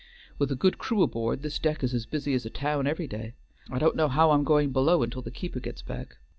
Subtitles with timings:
[0.39, 3.35] "With a good crew aboard, this deck is as busy as a town every day.
[3.69, 6.17] I don't know how I'm going below until the keeper gets back.